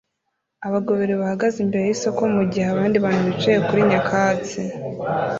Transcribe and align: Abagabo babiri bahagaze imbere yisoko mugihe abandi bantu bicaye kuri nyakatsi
Abagabo 0.67 0.93
babiri 0.95 1.15
bahagaze 1.21 1.57
imbere 1.61 1.83
yisoko 1.85 2.21
mugihe 2.35 2.65
abandi 2.69 2.97
bantu 3.05 3.21
bicaye 3.29 3.57
kuri 3.67 3.81
nyakatsi 3.91 4.61